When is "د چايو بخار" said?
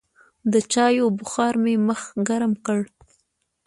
0.51-1.53